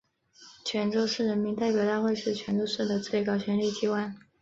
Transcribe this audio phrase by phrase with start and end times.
[0.65, 4.17] 泉州市人民代表大会是泉州市的最高权力机关。